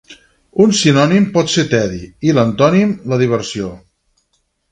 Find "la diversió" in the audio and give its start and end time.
3.13-3.71